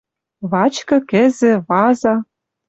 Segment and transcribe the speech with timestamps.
[0.51, 2.15] Вачкы, кӹзӹ, ваза